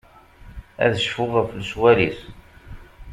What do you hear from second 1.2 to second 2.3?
ɣef lecɣal-is.